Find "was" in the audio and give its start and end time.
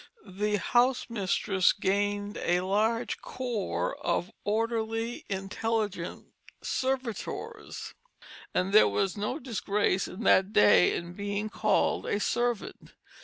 8.87-9.15